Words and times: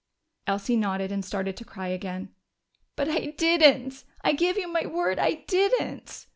Elsie 0.47 0.77
nodded 0.77 1.11
and 1.11 1.23
started 1.23 1.55
to 1.55 1.63
cry 1.63 1.89
again. 1.89 2.33
"But 2.95 3.07
I 3.07 3.27
didn't! 3.37 4.03
I 4.23 4.33
give 4.33 4.57
you 4.57 4.67
my 4.67 4.87
word 4.87 5.19
I 5.19 5.45
didn't!" 5.47 6.25